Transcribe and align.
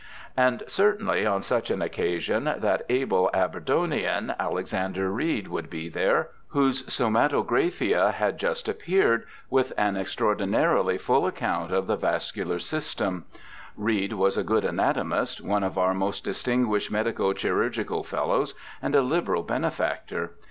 And 0.35 0.63
certainly 0.67 1.27
on 1.27 1.43
such 1.43 1.69
an 1.69 1.83
occasion 1.83 2.45
that 2.45 2.81
able 2.89 3.29
Aberdonian, 3.35 4.33
Alexander 4.39 5.11
Reid, 5.11 5.47
would 5.47 5.69
be 5.69 5.89
there, 5.89 6.29
whose 6.47 6.81
^ioixaToypa4)La 6.87 8.11
had 8.15 8.39
just 8.39 8.67
appeared,^ 8.67 9.25
with 9.51 9.71
an 9.77 9.97
extraordinarily 9.97 10.97
full 10.97 11.27
account' 11.27 11.69
Copy 11.69 11.75
in 11.75 11.85
Bodleian 11.85 11.87
Library. 11.87 11.87
3T4 11.87 11.87
BIOGRAPHICAL 11.87 12.55
ESSAYS 12.55 12.65
of 12.65 12.65
the 12.65 12.77
vascular 12.77 12.81
system. 12.81 13.25
Reid 13.77 14.13
was 14.13 14.37
a 14.37 14.43
good 14.43 14.65
anatomist, 14.65 15.41
one 15.41 15.63
of 15.63 15.77
our 15.77 15.93
most 15.93 16.23
distinguished 16.23 16.91
Medico 16.91 17.33
Chirurgical 17.33 18.03
Fellows, 18.03 18.55
and 18.81 18.95
a 18.95 19.03
liberal 19.03 19.43
benefactor. 19.43 20.31